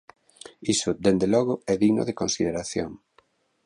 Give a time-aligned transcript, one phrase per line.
[0.73, 2.91] Iso, dende logo, é digno de consideración.